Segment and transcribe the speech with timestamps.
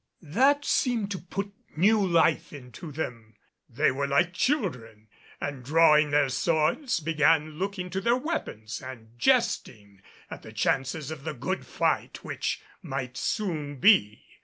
[0.33, 3.35] That seemed to put new life into them.
[3.69, 10.01] They were like children and, drawing their swords, began looking to their weapons and jesting
[10.31, 14.25] at the chances of the good fight which might soon be.